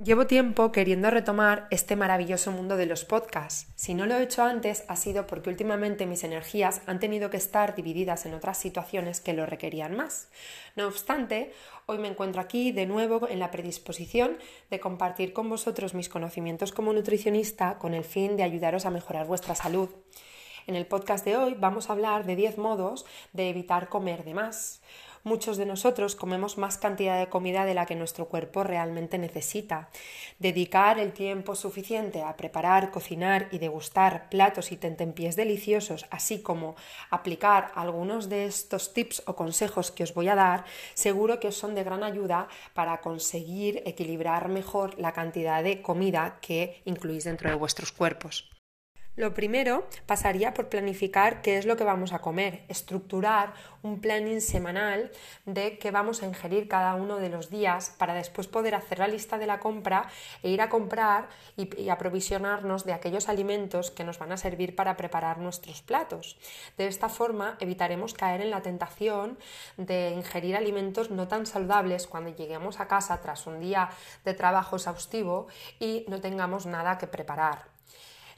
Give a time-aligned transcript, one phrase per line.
[0.00, 3.66] Llevo tiempo queriendo retomar este maravilloso mundo de los podcasts.
[3.74, 7.36] Si no lo he hecho antes ha sido porque últimamente mis energías han tenido que
[7.36, 10.28] estar divididas en otras situaciones que lo requerían más.
[10.76, 11.52] No obstante,
[11.86, 14.38] hoy me encuentro aquí de nuevo en la predisposición
[14.70, 19.26] de compartir con vosotros mis conocimientos como nutricionista con el fin de ayudaros a mejorar
[19.26, 19.88] vuestra salud.
[20.68, 24.34] En el podcast de hoy vamos a hablar de 10 modos de evitar comer de
[24.34, 24.80] más.
[25.24, 29.90] Muchos de nosotros comemos más cantidad de comida de la que nuestro cuerpo realmente necesita.
[30.38, 36.76] Dedicar el tiempo suficiente a preparar, cocinar y degustar platos y tentempiés deliciosos, así como
[37.10, 40.64] aplicar algunos de estos tips o consejos que os voy a dar,
[40.94, 46.38] seguro que os son de gran ayuda para conseguir equilibrar mejor la cantidad de comida
[46.40, 48.57] que incluís dentro de vuestros cuerpos.
[49.18, 54.40] Lo primero pasaría por planificar qué es lo que vamos a comer, estructurar un planning
[54.40, 55.10] semanal
[55.44, 59.08] de qué vamos a ingerir cada uno de los días para después poder hacer la
[59.08, 60.08] lista de la compra
[60.44, 64.96] e ir a comprar y, aprovisionarnos de aquellos alimentos que nos van a servir para
[64.96, 66.38] preparar nuestros platos.
[66.76, 69.36] De esta forma evitaremos caer en la tentación
[69.76, 73.90] de ingerir alimentos no tan saludables cuando lleguemos a casa tras un día
[74.24, 75.48] de trabajo exhaustivo
[75.80, 77.76] y no tengamos nada que preparar.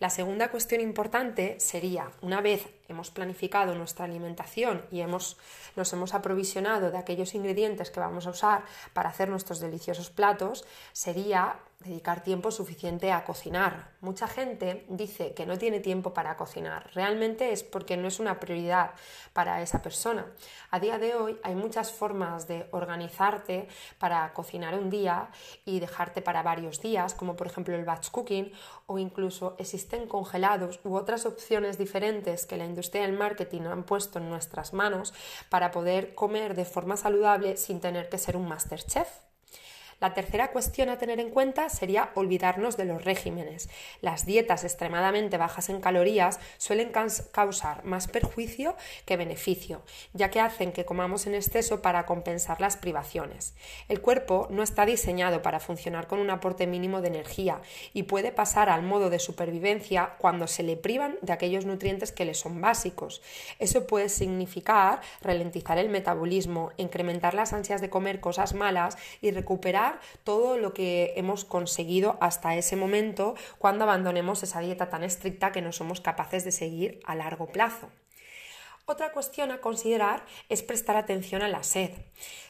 [0.00, 5.36] La segunda cuestión importante sería, una vez hemos planificado nuestra alimentación y hemos,
[5.74, 10.64] nos hemos aprovisionado de aquellos ingredientes que vamos a usar para hacer nuestros deliciosos platos,
[10.92, 13.92] sería dedicar tiempo suficiente a cocinar.
[14.00, 16.90] Mucha gente dice que no tiene tiempo para cocinar.
[16.92, 18.90] Realmente es porque no es una prioridad
[19.32, 20.26] para esa persona.
[20.70, 23.68] A día de hoy hay muchas formas de organizarte
[23.98, 25.30] para cocinar un día
[25.64, 28.52] y dejarte para varios días, como por ejemplo el batch cooking,
[28.86, 34.18] o incluso existen congelados u otras opciones diferentes que la industria del marketing han puesto
[34.18, 35.14] en nuestras manos
[35.48, 39.27] para poder comer de forma saludable sin tener que ser un master chef.
[40.00, 43.68] La tercera cuestión a tener en cuenta sería olvidarnos de los regímenes.
[44.00, 46.92] Las dietas extremadamente bajas en calorías suelen
[47.32, 52.76] causar más perjuicio que beneficio, ya que hacen que comamos en exceso para compensar las
[52.76, 53.54] privaciones.
[53.88, 57.60] El cuerpo no está diseñado para funcionar con un aporte mínimo de energía
[57.92, 62.24] y puede pasar al modo de supervivencia cuando se le privan de aquellos nutrientes que
[62.24, 63.20] le son básicos.
[63.58, 69.87] Eso puede significar ralentizar el metabolismo, incrementar las ansias de comer cosas malas y recuperar
[70.24, 75.62] todo lo que hemos conseguido hasta ese momento cuando abandonemos esa dieta tan estricta que
[75.62, 77.88] no somos capaces de seguir a largo plazo.
[78.90, 81.90] Otra cuestión a considerar es prestar atención a la sed.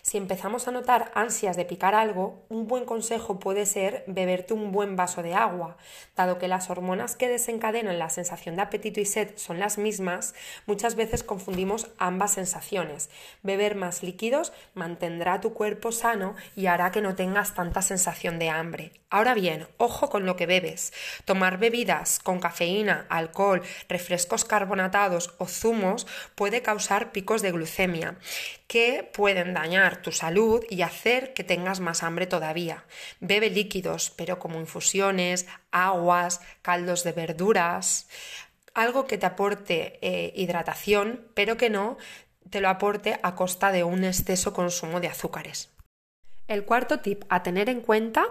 [0.03, 4.71] Si empezamos a notar ansias de picar algo, un buen consejo puede ser beberte un
[4.71, 5.77] buen vaso de agua.
[6.17, 10.37] Dado que las hormonas que desencadenan la sensación de apetito y sed son las mismas,
[10.65, 13.11] muchas veces confundimos ambas sensaciones.
[13.43, 18.49] Beber más líquidos mantendrá tu cuerpo sano y hará que no tengas tanta sensación de
[18.49, 18.93] hambre.
[19.11, 20.93] Ahora bien, ojo con lo que bebes.
[21.25, 28.17] Tomar bebidas con cafeína, alcohol, refrescos carbonatados o zumos puede causar picos de glucemia
[28.67, 32.85] que pueden dañar tu salud y hacer que tengas más hambre todavía.
[33.21, 38.09] Bebe líquidos, pero como infusiones, aguas, caldos de verduras,
[38.75, 41.97] algo que te aporte eh, hidratación, pero que no
[42.51, 45.71] te lo aporte a costa de un exceso consumo de azúcares.
[46.49, 48.25] El cuarto tip a tener en cuenta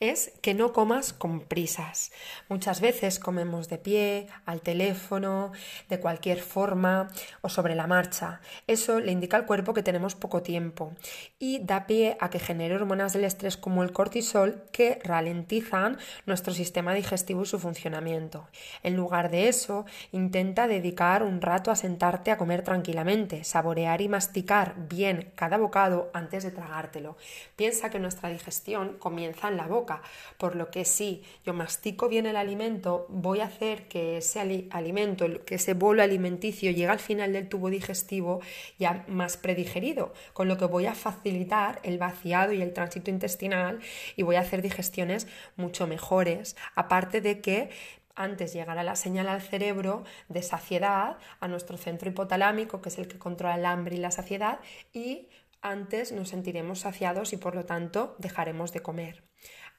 [0.00, 2.10] es que no comas con prisas.
[2.48, 5.52] Muchas veces comemos de pie, al teléfono,
[5.88, 8.40] de cualquier forma o sobre la marcha.
[8.66, 10.94] Eso le indica al cuerpo que tenemos poco tiempo
[11.38, 16.52] y da pie a que genere hormonas del estrés como el cortisol que ralentizan nuestro
[16.52, 18.48] sistema digestivo y su funcionamiento.
[18.82, 24.08] En lugar de eso, intenta dedicar un rato a sentarte a comer tranquilamente, saborear y
[24.08, 27.16] masticar bien cada bocado antes de tragártelo
[27.60, 30.00] piensa que nuestra digestión comienza en la boca,
[30.38, 34.40] por lo que si yo mastico bien el alimento, voy a hacer que ese
[34.70, 38.40] alimento, que ese bolo alimenticio llegue al final del tubo digestivo
[38.78, 43.80] ya más predigerido, con lo que voy a facilitar el vaciado y el tránsito intestinal
[44.16, 47.68] y voy a hacer digestiones mucho mejores, aparte de que
[48.14, 53.06] antes llegará la señal al cerebro de saciedad, a nuestro centro hipotalámico, que es el
[53.06, 54.60] que controla el hambre y la saciedad,
[54.94, 55.28] y
[55.62, 59.24] antes nos sentiremos saciados y por lo tanto dejaremos de comer.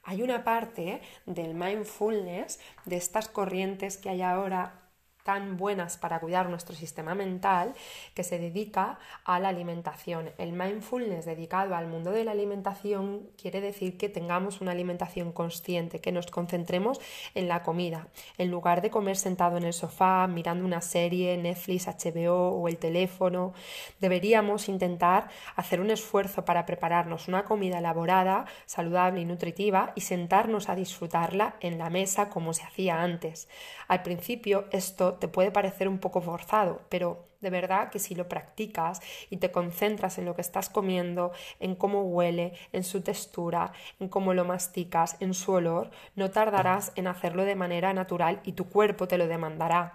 [0.02, 4.81] Hay una parte del mindfulness, de estas corrientes que hay ahora
[5.24, 7.74] tan buenas para cuidar nuestro sistema mental
[8.14, 10.30] que se dedica a la alimentación.
[10.38, 16.00] El mindfulness dedicado al mundo de la alimentación quiere decir que tengamos una alimentación consciente,
[16.00, 17.00] que nos concentremos
[17.34, 18.08] en la comida.
[18.38, 22.78] En lugar de comer sentado en el sofá, mirando una serie, Netflix, HBO o el
[22.78, 23.52] teléfono,
[24.00, 30.68] deberíamos intentar hacer un esfuerzo para prepararnos una comida elaborada, saludable y nutritiva y sentarnos
[30.68, 33.48] a disfrutarla en la mesa como se hacía antes.
[33.88, 38.28] Al principio esto te puede parecer un poco forzado, pero de verdad que si lo
[38.28, 43.72] practicas y te concentras en lo que estás comiendo, en cómo huele, en su textura,
[44.00, 48.52] en cómo lo masticas, en su olor, no tardarás en hacerlo de manera natural y
[48.52, 49.94] tu cuerpo te lo demandará.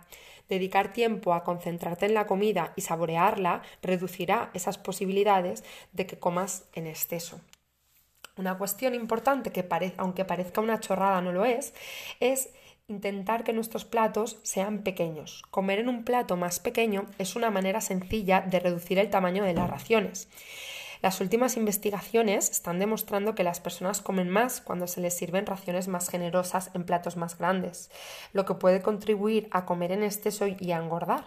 [0.49, 6.65] Dedicar tiempo a concentrarte en la comida y saborearla reducirá esas posibilidades de que comas
[6.73, 7.41] en exceso.
[8.37, 9.67] Una cuestión importante que
[9.97, 11.73] aunque parezca una chorrada no lo es,
[12.19, 12.49] es
[12.89, 15.43] intentar que nuestros platos sean pequeños.
[15.51, 19.53] Comer en un plato más pequeño es una manera sencilla de reducir el tamaño de
[19.53, 20.29] las raciones.
[21.01, 25.89] Las últimas investigaciones están demostrando que las personas comen más cuando se les sirven raciones
[25.89, 27.91] más generosas en platos más grandes,
[28.31, 31.25] lo que puede contribuir a comer en exceso y a engordar.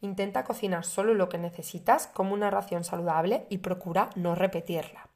[0.00, 5.08] Intenta cocinar solo lo que necesitas como una ración saludable y procura no repetirla.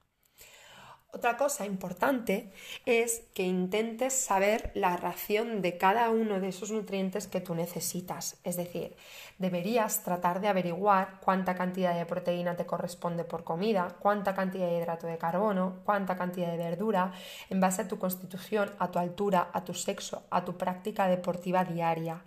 [1.12, 2.52] Otra cosa importante
[2.86, 8.38] es que intentes saber la ración de cada uno de esos nutrientes que tú necesitas.
[8.44, 8.94] Es decir,
[9.38, 14.78] deberías tratar de averiguar cuánta cantidad de proteína te corresponde por comida, cuánta cantidad de
[14.78, 17.12] hidrato de carbono, cuánta cantidad de verdura,
[17.48, 21.64] en base a tu constitución, a tu altura, a tu sexo, a tu práctica deportiva
[21.64, 22.22] diaria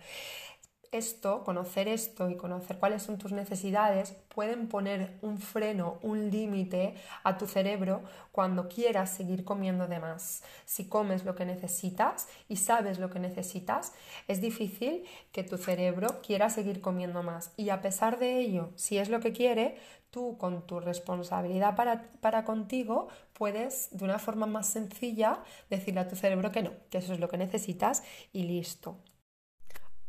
[0.94, 6.94] esto, conocer esto y conocer cuáles son tus necesidades, pueden poner un freno, un límite
[7.22, 8.02] a tu cerebro
[8.32, 10.42] cuando quieras seguir comiendo de más.
[10.64, 13.92] Si comes lo que necesitas y sabes lo que necesitas,
[14.28, 17.52] es difícil que tu cerebro quiera seguir comiendo más.
[17.56, 19.76] Y a pesar de ello, si es lo que quiere,
[20.10, 26.08] tú con tu responsabilidad para, para contigo puedes de una forma más sencilla decirle a
[26.08, 28.96] tu cerebro que no, que eso es lo que necesitas y listo.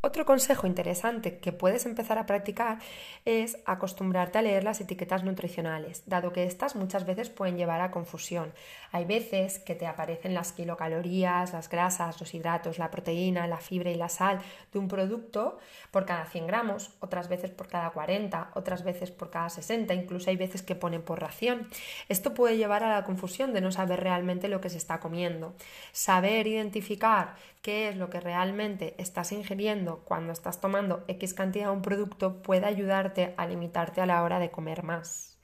[0.05, 2.77] Otro consejo interesante que puedes empezar a practicar
[3.25, 7.89] es acostumbrarte a leer las etiquetas nutricionales, dado que estas muchas veces pueden llevar a
[7.89, 8.53] confusión.
[8.91, 13.89] Hay veces que te aparecen las kilocalorías, las grasas, los hidratos, la proteína, la fibra
[13.89, 14.41] y la sal
[14.71, 15.57] de un producto
[15.89, 20.29] por cada 100 gramos, otras veces por cada 40, otras veces por cada 60, incluso
[20.29, 21.67] hay veces que ponen por ración.
[22.09, 25.55] Esto puede llevar a la confusión de no saber realmente lo que se está comiendo.
[25.93, 31.71] Saber identificar qué es lo que realmente estás ingiriendo cuando estás tomando X cantidad de
[31.71, 35.37] un producto puede ayudarte a limitarte a la hora de comer más.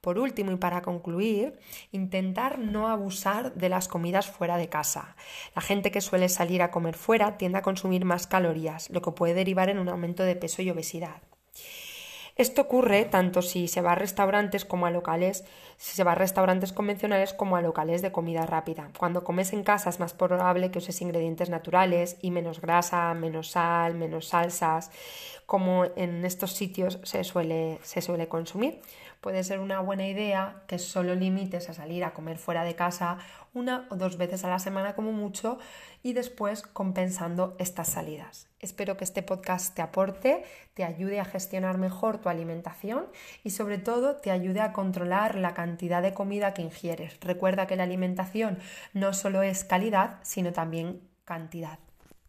[0.00, 1.60] Por último y para concluir,
[1.92, 5.14] intentar no abusar de las comidas fuera de casa.
[5.54, 9.12] La gente que suele salir a comer fuera tiende a consumir más calorías, lo que
[9.12, 11.22] puede derivar en un aumento de peso y obesidad.
[12.36, 15.44] Esto ocurre tanto si se va a restaurantes como a locales,
[15.76, 18.90] si se va a restaurantes convencionales como a locales de comida rápida.
[18.98, 23.50] Cuando comes en casa es más probable que uses ingredientes naturales y menos grasa, menos
[23.50, 24.90] sal, menos salsas,
[25.44, 28.80] como en estos sitios se suele, se suele consumir.
[29.22, 33.18] Puede ser una buena idea que solo limites a salir a comer fuera de casa
[33.54, 35.58] una o dos veces a la semana como mucho
[36.02, 38.48] y después compensando estas salidas.
[38.58, 40.42] Espero que este podcast te aporte,
[40.74, 43.06] te ayude a gestionar mejor tu alimentación
[43.44, 47.16] y sobre todo te ayude a controlar la cantidad de comida que ingieres.
[47.20, 48.58] Recuerda que la alimentación
[48.92, 51.78] no solo es calidad, sino también cantidad.